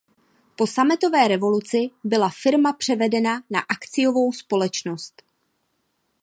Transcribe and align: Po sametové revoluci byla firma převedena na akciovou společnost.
Po 0.55 0.67
sametové 0.67 1.27
revoluci 1.27 1.89
byla 2.03 2.29
firma 2.29 2.73
převedena 2.73 3.43
na 3.49 3.59
akciovou 3.59 4.31
společnost. 4.33 5.23